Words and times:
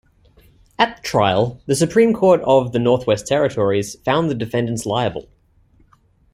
At 0.79 1.03
trial, 1.03 1.61
the 1.67 1.75
Supreme 1.75 2.11
Court 2.11 2.41
of 2.41 2.71
the 2.71 2.79
Northwest 2.79 3.27
Territories 3.27 3.95
found 4.03 4.31
the 4.31 4.33
defendants 4.33 4.87
liable. 4.87 5.29